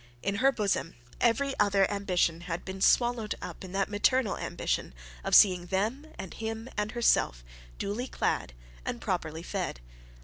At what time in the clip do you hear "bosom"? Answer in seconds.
0.51-0.95